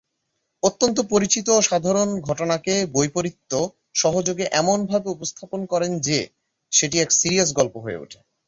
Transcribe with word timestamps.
অত্যন্ত 0.63 0.97
পরিচিত 1.09 1.47
ও 1.49 1.59
সাধারণ 1.61 2.09
ঘটনাকে 2.19 2.73
বৈপরীত্য 2.93 3.51
সহযোগে 3.95 4.45
এমনভাবে 4.53 5.07
উপস্থাপন 5.09 5.61
করেন 5.65 5.91
যে, 5.99 6.17
সেটি 6.71 6.95
এক 6.99 7.09
সিরিয়াস 7.11 7.49
গল্প 7.53 7.75
হয়ে 7.77 8.01
ওঠে। 8.03 8.19